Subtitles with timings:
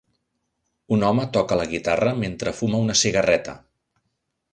[0.95, 3.55] Un home toca la guitarra mentre fuma una cigarreta.